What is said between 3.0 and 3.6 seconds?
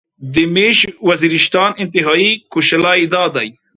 داي